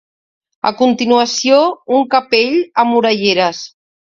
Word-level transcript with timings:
A 0.69 0.71
continuació 0.79 1.59
un 1.99 2.09
capell 2.17 2.59
amb 2.85 2.99
orelleres. 3.03 3.63